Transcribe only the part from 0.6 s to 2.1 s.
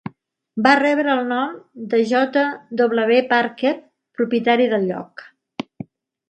Va rebre el nom de